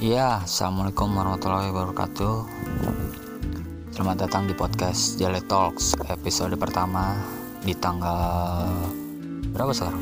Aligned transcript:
Ya, 0.00 0.40
assalamualaikum 0.48 1.12
warahmatullahi 1.12 1.76
wabarakatuh. 1.76 2.48
Selamat 3.92 4.24
datang 4.24 4.48
di 4.48 4.56
podcast 4.56 5.20
Jale 5.20 5.44
Talks 5.44 5.92
episode 6.08 6.56
pertama 6.56 7.20
di 7.60 7.76
tanggal 7.76 8.64
berapa 9.52 9.68
sekarang? 9.76 10.00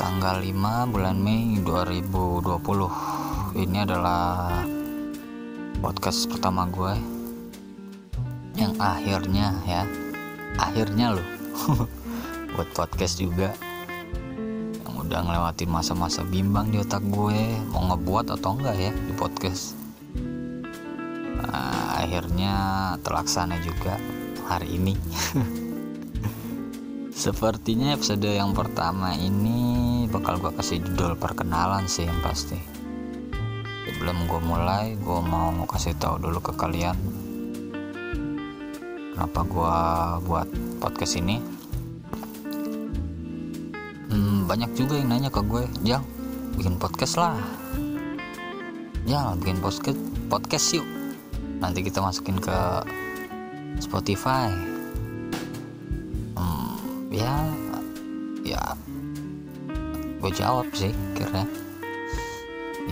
Tanggal 0.00 0.40
5 0.40 0.88
bulan 0.88 1.20
Mei 1.20 1.60
2020. 1.60 3.60
Ini 3.60 3.84
adalah 3.84 4.64
podcast 5.84 6.32
pertama 6.32 6.64
gue 6.72 6.96
yang 8.56 8.72
akhirnya 8.80 9.52
ya, 9.68 9.84
akhirnya 10.56 11.20
loh 11.20 11.28
buat 12.56 12.72
podcast 12.72 13.20
juga 13.20 13.52
udah 15.12 15.28
ngelewatin 15.28 15.68
masa-masa 15.68 16.24
bimbang 16.24 16.72
di 16.72 16.80
otak 16.80 17.04
gue 17.04 17.36
mau 17.68 17.84
ngebuat 17.92 18.32
atau 18.32 18.56
enggak 18.56 18.80
ya 18.80 18.92
di 18.96 19.12
podcast. 19.12 19.76
Nah, 21.36 22.00
akhirnya 22.00 22.54
terlaksana 23.04 23.60
juga 23.60 24.00
hari 24.48 24.80
ini. 24.80 24.96
Sepertinya 27.28 27.92
episode 27.92 28.24
yang 28.24 28.56
pertama 28.56 29.12
ini 29.12 30.08
bakal 30.08 30.40
gue 30.40 30.56
kasih 30.56 30.80
judul 30.80 31.20
perkenalan 31.20 31.84
sih 31.84 32.08
yang 32.08 32.16
pasti. 32.24 32.56
Sebelum 33.84 34.16
gue 34.24 34.40
mulai 34.40 34.96
gue 34.96 35.20
mau 35.20 35.52
kasih 35.68 35.92
tahu 36.00 36.24
dulu 36.24 36.40
ke 36.40 36.56
kalian 36.56 36.96
kenapa 39.12 39.44
gue 39.44 39.76
buat 40.24 40.48
podcast 40.80 41.20
ini 41.20 41.61
banyak 44.44 44.76
juga 44.76 45.00
yang 45.00 45.08
nanya 45.08 45.32
ke 45.32 45.40
gue. 45.40 45.64
Jang 45.88 46.04
bikin 46.60 46.76
podcast 46.76 47.16
lah. 47.16 47.40
Jang 49.08 49.40
bikin 49.40 49.58
podcast 49.64 50.00
podcast 50.28 50.66
yuk. 50.76 50.88
Nanti 51.60 51.80
kita 51.80 52.04
masukin 52.04 52.36
ke 52.36 52.58
Spotify. 53.80 54.52
Hmm, 56.36 56.76
ya 57.08 57.32
ya. 58.44 58.62
Gue 60.20 60.30
jawab 60.36 60.68
sih 60.76 60.92
kira. 61.16 61.48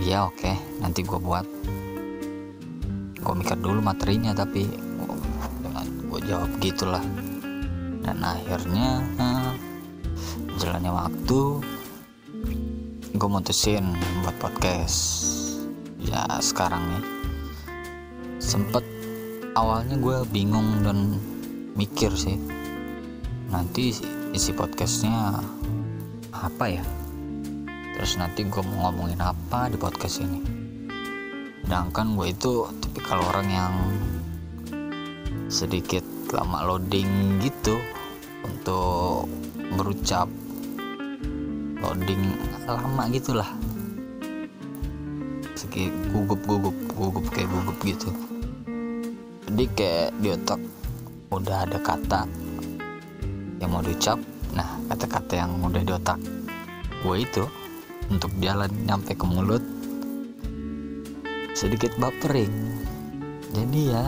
Iya 0.01 0.25
oke. 0.25 0.41
Okay, 0.41 0.55
nanti 0.81 1.05
gue 1.05 1.19
buat. 1.21 1.45
Gue 3.21 3.33
mikir 3.37 3.61
dulu 3.61 3.77
materinya 3.77 4.33
tapi 4.33 4.65
gue 6.09 6.19
jawab 6.25 6.49
gitulah. 6.57 7.03
Dan 8.01 8.17
akhirnya 8.25 9.05
jalannya 10.61 10.93
waktu 10.93 11.41
gue 13.17 13.29
mutusin 13.33 13.97
buat 14.21 14.37
podcast. 14.37 15.01
Ya 15.97 16.21
sekarang 16.37 16.85
nih. 16.85 17.05
Sempet 18.37 18.85
awalnya 19.57 19.97
gue 19.97 20.21
bingung 20.29 20.85
dan 20.85 21.17
mikir 21.73 22.13
sih 22.13 22.37
nanti 23.49 23.89
isi 24.37 24.53
podcastnya 24.53 25.41
apa 26.29 26.65
ya? 26.69 26.85
Terus 27.97 28.21
nanti 28.21 28.45
gue 28.45 28.61
mau 28.61 28.93
ngomongin 28.93 29.17
apa 29.17 29.65
di 29.65 29.81
podcast 29.81 30.21
ini? 30.21 30.45
Sedangkan 31.65 32.13
gue 32.13 32.37
itu 32.37 32.69
tipikal 32.85 33.17
orang 33.33 33.47
yang 33.49 33.73
sedikit 35.49 36.05
lama 36.29 36.69
loading 36.69 37.41
gitu 37.41 37.81
untuk 38.45 39.25
berucap 39.73 40.29
loading 41.81 42.21
lama 42.69 43.03
gitulah. 43.09 43.49
Segi 45.57 45.89
gugup 46.13 46.41
gugup 46.45 46.77
gugup 46.93 47.25
kayak 47.33 47.49
gugup 47.49 47.77
gitu. 47.83 48.09
Jadi 49.49 49.63
kayak 49.75 50.09
di 50.21 50.29
otak 50.31 50.61
udah 51.31 51.63
ada 51.63 51.79
kata 51.79 52.27
yang 53.61 53.71
mau 53.71 53.79
diucap 53.79 54.19
nah 54.51 54.67
kata-kata 54.91 55.33
yang 55.47 55.51
udah 55.63 55.79
di 55.79 55.93
otak 55.95 56.19
gue 57.05 57.15
itu 57.23 57.45
untuk 58.11 58.33
jalan 58.43 58.67
nyampe 58.83 59.15
ke 59.15 59.23
mulut 59.23 59.63
sedikit 61.55 61.95
bapering 61.95 62.51
jadi 63.55 63.79
ya 63.95 64.05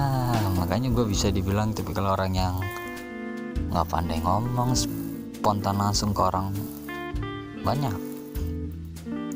makanya 0.59 0.91
gue 0.91 1.05
bisa 1.07 1.31
dibilang 1.31 1.71
tipikal 1.71 2.11
orang 2.11 2.35
yang 2.35 2.59
nggak 3.71 3.87
pandai 3.87 4.19
ngomong 4.19 4.75
spontan 4.75 5.79
langsung 5.79 6.11
ke 6.11 6.21
orang 6.27 6.51
banyak. 7.63 7.95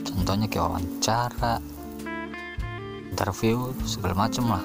Contohnya 0.04 0.52
kayak 0.52 0.68
wawancara 0.68 1.64
interview 3.08 3.72
segala 3.88 4.28
macem 4.28 4.46
lah. 4.46 4.64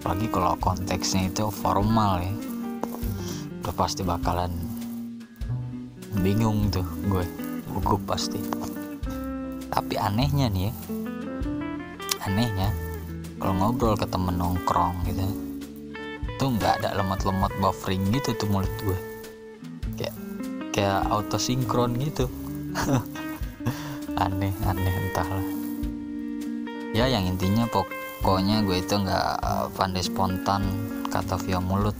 Apalagi 0.00 0.26
kalau 0.32 0.54
konteksnya 0.62 1.28
itu 1.28 1.50
formal 1.50 2.22
ya. 2.22 2.32
Udah 3.60 3.74
pasti 3.74 4.06
bakalan 4.06 4.54
bingung 6.22 6.70
tuh 6.70 6.86
gue 7.10 7.26
gugup 7.74 8.00
pasti. 8.06 8.38
Tapi 9.70 9.94
anehnya 9.98 10.46
nih 10.46 10.70
ya 10.70 10.74
anehnya 12.30 12.70
kalau 13.42 13.56
ngobrol 13.56 13.96
ke 13.96 14.06
temen 14.06 14.36
nongkrong 14.36 15.02
gitu 15.08 15.24
tuh 16.36 16.48
nggak 16.56 16.80
ada 16.80 16.96
lemot-lemot 16.96 17.52
buffering 17.60 18.08
gitu 18.14 18.32
tuh 18.38 18.48
mulut 18.48 18.72
gue. 18.80 18.98
Kayak 20.00 20.16
kayak 20.72 21.00
auto 21.12 21.36
sinkron 21.36 21.98
gitu 22.00 22.30
aneh 24.24 24.52
aneh 24.66 24.94
entahlah. 24.94 25.46
Ya 26.90 27.06
yang 27.06 27.26
intinya 27.26 27.66
pokoknya 27.70 28.66
gue 28.66 28.82
itu 28.82 28.94
nggak 28.98 29.28
uh, 29.42 29.66
pandai 29.74 30.02
spontan 30.02 30.66
kata 31.10 31.38
via 31.42 31.62
mulut 31.62 31.94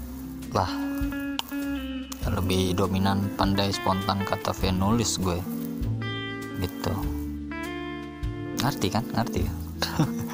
lah. 0.51 0.71
Lebih 2.31 2.79
dominan 2.79 3.31
pandai 3.35 3.71
spontan 3.75 4.23
kata 4.27 4.55
via 4.55 4.73
nulis 4.75 5.19
gue. 5.19 5.39
Gitu. 6.61 6.95
Ngerti 8.61 8.89
kan? 8.93 9.05
Ngerti 9.15 9.41
ya? 9.47 9.53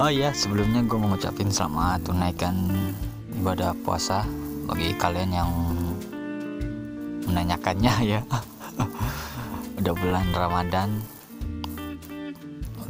Oh 0.00 0.08
iya 0.08 0.32
sebelumnya 0.32 0.80
gue 0.80 0.96
mau 0.96 1.12
ngucapin 1.12 1.52
selamat 1.52 2.08
tunaikan 2.08 2.56
ibadah 3.36 3.76
puasa 3.84 4.24
bagi 4.64 4.96
kalian 4.96 5.28
yang 5.28 5.52
menanyakannya 7.30 7.94
ya. 8.02 8.20
Udah 9.78 9.94
bulan 9.94 10.26
Ramadan. 10.34 10.98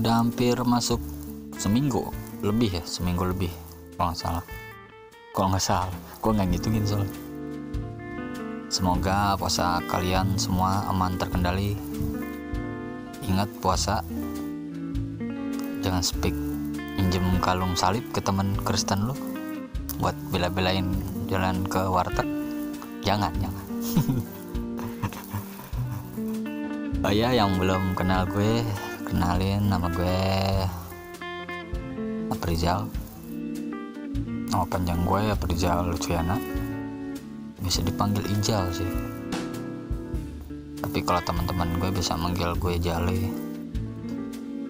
Udah 0.00 0.24
hampir 0.24 0.56
masuk 0.64 0.98
seminggu 1.60 2.08
lebih 2.40 2.80
ya 2.80 2.84
seminggu 2.88 3.28
lebih 3.28 3.52
kalau 4.00 4.16
nggak 4.16 4.20
salah. 4.24 4.44
Kalau 5.36 5.46
nggak 5.52 5.64
salah 5.64 5.92
gue 5.92 6.32
nggak 6.32 6.48
ngitungin 6.56 6.84
soalnya. 6.88 7.16
Semoga 8.72 9.36
puasa 9.36 9.84
kalian 9.92 10.40
semua 10.40 10.88
aman 10.88 11.20
terkendali. 11.20 11.76
Ingat 13.28 13.50
puasa. 13.60 14.00
Jangan 15.84 16.00
speak 16.00 16.32
pinjem 16.96 17.24
kalung 17.44 17.76
salib 17.76 18.08
ke 18.08 18.24
temen 18.24 18.56
Kristen 18.64 19.04
lu. 19.04 19.14
Buat 20.00 20.16
bela-belain 20.32 20.88
jalan 21.28 21.60
ke 21.68 21.84
warteg. 21.84 22.26
Jangan 23.04 23.36
jangan 23.36 23.69
oh 27.06 27.12
ya 27.12 27.34
yang 27.34 27.58
belum 27.58 27.98
kenal 27.98 28.22
gue 28.30 28.62
kenalin 29.02 29.66
nama 29.66 29.90
gue 29.90 30.18
Aprizal. 32.30 32.86
Nama 34.50 34.66
panjang 34.70 35.02
gue 35.02 35.20
Aprizal 35.34 35.90
Luciana. 35.90 36.38
Bisa 37.58 37.82
dipanggil 37.82 38.22
Ijal 38.38 38.70
sih. 38.70 38.86
Tapi 40.78 40.98
kalau 41.02 41.18
teman-teman 41.26 41.74
gue 41.82 41.90
bisa 41.90 42.14
manggil 42.14 42.54
gue 42.54 42.78
Jale. 42.78 43.18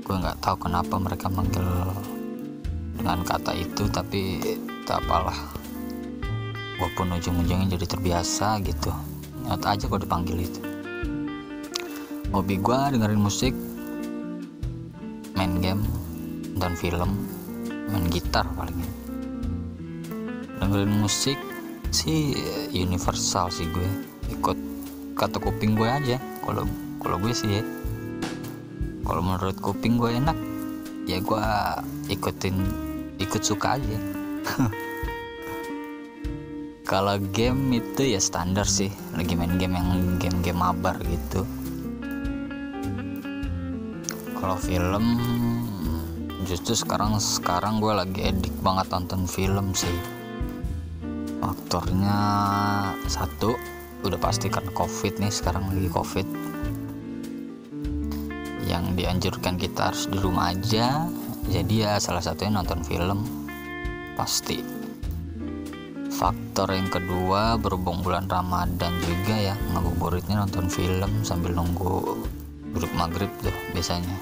Gue 0.01 0.17
nggak 0.17 0.41
tahu 0.41 0.57
kenapa 0.67 0.97
mereka 0.97 1.29
manggil 1.29 1.69
dengan 2.97 3.21
kata 3.25 3.53
itu 3.53 3.85
tapi 3.93 4.41
tak 4.89 5.05
apalah. 5.05 5.37
Walaupun 6.81 7.13
ujung-ujungnya 7.21 7.77
jadi 7.77 7.87
terbiasa 7.93 8.57
gitu 8.65 9.10
nyata 9.47 9.77
aja 9.77 9.85
kok 9.87 10.03
dipanggil 10.03 10.45
itu. 10.45 10.61
Hobi 12.31 12.61
gue 12.63 12.79
dengerin 12.95 13.21
musik 13.21 13.55
main 15.35 15.57
game 15.59 15.83
dan 16.61 16.77
film 16.77 17.17
main 17.91 18.07
gitar 18.13 18.47
paling 18.55 18.77
dengerin 20.61 20.95
musik 21.01 21.39
sih 21.91 22.37
universal 22.71 23.51
sih 23.51 23.67
gue 23.71 23.89
ikut 24.31 24.59
kata 25.17 25.37
kuping 25.41 25.75
gue 25.75 25.89
aja. 25.89 26.17
Kalau 26.45 26.65
kalau 27.01 27.17
gue 27.19 27.35
sih 27.35 27.61
ya. 27.61 27.65
Kalau 29.03 29.23
menurut 29.27 29.59
kuping 29.59 29.99
gue 29.99 30.15
enak 30.21 30.39
ya 31.11 31.19
gue 31.19 31.45
ikutin 32.13 32.55
ikut 33.19 33.43
suka 33.43 33.75
aja 33.75 33.99
kalau 36.91 37.23
game 37.31 37.79
itu 37.79 38.03
ya 38.03 38.19
standar 38.19 38.67
sih. 38.67 38.91
Lagi 39.15 39.39
main 39.39 39.55
game 39.63 39.79
yang 39.79 40.19
game-game 40.19 40.59
mabar 40.59 40.99
gitu. 41.07 41.47
Kalau 44.35 44.59
film 44.59 45.07
justru 46.43 46.75
sekarang 46.75 47.15
sekarang 47.23 47.79
gue 47.79 47.95
lagi 47.95 48.21
edik 48.27 48.51
banget 48.59 48.91
nonton 48.91 49.31
film 49.31 49.71
sih. 49.71 49.95
Faktornya 51.39 52.19
satu 53.07 53.55
udah 54.03 54.19
pasti 54.19 54.51
kan 54.51 54.67
covid 54.75 55.23
nih 55.23 55.31
sekarang 55.31 55.71
lagi 55.71 55.87
covid. 55.95 56.27
Yang 58.67 58.85
dianjurkan 58.99 59.55
kita 59.63 59.95
harus 59.95 60.11
di 60.11 60.19
rumah 60.19 60.51
aja. 60.51 61.07
Jadi 61.47 61.87
ya 61.87 62.03
salah 62.03 62.23
satunya 62.27 62.59
nonton 62.59 62.83
film. 62.83 63.23
Pasti 64.19 64.80
faktor 66.21 66.69
yang 66.77 66.93
kedua 66.93 67.57
berhubung 67.57 68.05
bulan 68.05 68.29
Ramadan 68.29 68.93
juga 69.01 69.33
ya 69.33 69.57
ngabuburitnya 69.73 70.45
nonton 70.45 70.69
film 70.69 71.25
sambil 71.25 71.57
nunggu 71.57 72.21
duduk 72.77 72.93
maghrib 72.93 73.33
tuh 73.41 73.57
biasanya. 73.73 74.13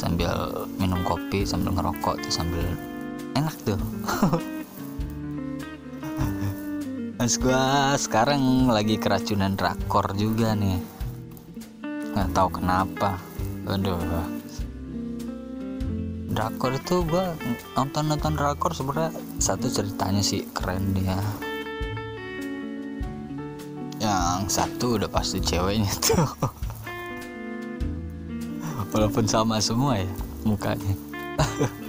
Sambil 0.00 0.32
minum 0.80 1.04
kopi 1.04 1.44
sambil 1.44 1.76
ngerokok 1.76 2.24
tuh 2.24 2.32
sambil 2.32 2.64
enak 3.36 3.52
tuh. 3.68 3.76
Mas 7.20 7.36
gua 7.36 7.92
sekarang 8.00 8.72
lagi 8.72 8.96
keracunan 8.96 9.60
drakor 9.60 10.16
juga 10.16 10.56
nih. 10.56 10.80
Nggak 12.16 12.32
tahu 12.32 12.48
kenapa. 12.64 13.20
Aduh 13.68 14.35
drakor 16.36 16.76
itu 16.76 17.00
gua 17.08 17.32
nonton 17.72 18.12
nonton 18.12 18.36
drakor 18.36 18.76
sebenarnya 18.76 19.08
satu 19.40 19.72
ceritanya 19.72 20.20
sih 20.20 20.44
keren 20.52 20.92
dia. 20.92 21.16
Yang 23.96 24.52
satu 24.52 25.00
udah 25.00 25.08
pasti 25.08 25.40
ceweknya 25.40 25.88
tuh. 26.04 26.28
Walaupun 28.92 29.24
sama 29.24 29.56
semua 29.64 29.96
ya 29.96 30.10
mukanya. 30.44 30.94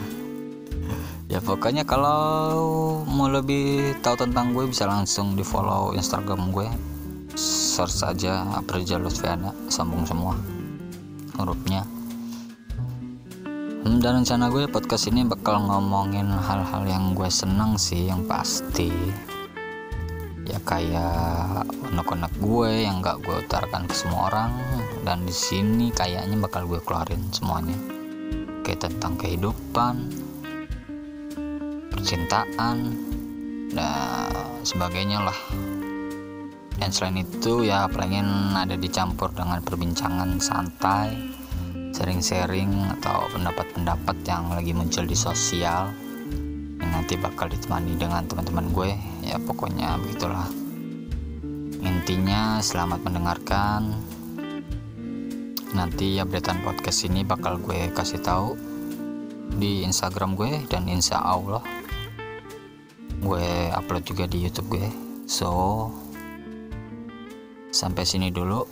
Ya 1.28 1.44
pokoknya 1.44 1.84
kalau 1.84 3.04
mau 3.04 3.28
lebih 3.28 4.00
tahu 4.00 4.16
tentang 4.16 4.56
gue 4.56 4.64
bisa 4.72 4.88
langsung 4.88 5.36
di 5.36 5.44
follow 5.44 5.92
instagram 5.92 6.56
gue. 6.56 6.72
Search 7.36 8.00
saja 8.00 8.48
April 8.56 8.88
Lutfiana 9.04 9.52
sambung 9.68 10.08
semua 10.08 10.40
hurufnya 11.36 11.84
dan 13.88 14.20
rencana 14.20 14.52
gue 14.52 14.68
podcast 14.68 15.08
ini 15.08 15.24
bakal 15.24 15.64
ngomongin 15.64 16.28
hal-hal 16.28 16.84
yang 16.84 17.16
gue 17.16 17.32
seneng 17.32 17.80
sih 17.80 18.12
yang 18.12 18.28
pasti. 18.28 18.92
Ya 20.44 20.60
kayak 20.68 21.64
unek-unek 21.88 22.36
gue 22.44 22.84
yang 22.84 23.00
gak 23.00 23.24
gue 23.24 23.48
utarakan 23.48 23.88
ke 23.88 23.96
semua 23.96 24.28
orang. 24.28 24.52
Dan 25.08 25.24
di 25.24 25.32
sini 25.32 25.88
kayaknya 25.96 26.36
bakal 26.36 26.68
gue 26.68 26.84
keluarin 26.84 27.32
semuanya. 27.32 27.80
Kayak 28.68 28.92
tentang 28.92 29.16
kehidupan 29.16 29.96
percintaan 31.96 32.92
dan 33.72 34.36
sebagainya 34.68 35.32
lah. 35.32 35.40
Dan 36.76 36.92
selain 36.92 37.24
itu 37.24 37.64
ya 37.64 37.88
pengen 37.88 38.52
ada 38.52 38.76
dicampur 38.76 39.32
dengan 39.32 39.64
perbincangan 39.64 40.44
santai 40.44 41.47
sharing-sharing 41.98 42.70
atau 43.02 43.26
pendapat-pendapat 43.34 44.22
yang 44.30 44.54
lagi 44.54 44.70
muncul 44.70 45.02
di 45.10 45.18
sosial 45.18 45.90
yang 46.78 46.92
nanti 46.94 47.18
bakal 47.18 47.50
ditemani 47.50 47.98
dengan 47.98 48.22
teman-teman 48.30 48.70
gue. 48.70 48.94
Ya 49.26 49.42
pokoknya 49.42 49.98
begitulah. 50.06 50.46
Intinya 51.82 52.62
selamat 52.62 53.02
mendengarkan. 53.02 53.98
Nanti 55.74 56.22
updatean 56.22 56.62
podcast 56.62 57.02
ini 57.10 57.26
bakal 57.26 57.58
gue 57.58 57.90
kasih 57.90 58.22
tahu 58.22 58.54
di 59.58 59.82
Instagram 59.82 60.38
gue 60.38 60.70
dan 60.70 60.86
insya 60.86 61.18
Allah 61.18 61.66
gue 63.18 63.74
upload 63.74 64.06
juga 64.06 64.30
di 64.30 64.46
YouTube 64.46 64.78
gue. 64.78 64.88
So 65.26 65.90
sampai 67.74 68.06
sini 68.06 68.30
dulu. 68.30 68.70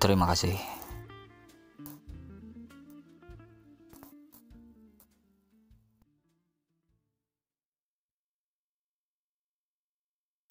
Terima 0.00 0.28
kasih 0.32 0.75